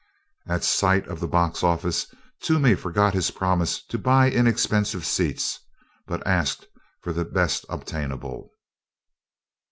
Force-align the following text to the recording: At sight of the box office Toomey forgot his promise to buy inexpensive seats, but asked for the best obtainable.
At 0.47 0.63
sight 0.63 1.05
of 1.05 1.19
the 1.19 1.27
box 1.27 1.61
office 1.61 2.07
Toomey 2.41 2.73
forgot 2.73 3.13
his 3.13 3.29
promise 3.29 3.83
to 3.85 3.99
buy 3.99 4.31
inexpensive 4.31 5.05
seats, 5.05 5.59
but 6.07 6.25
asked 6.25 6.65
for 7.03 7.13
the 7.13 7.23
best 7.23 7.67
obtainable. 7.69 8.51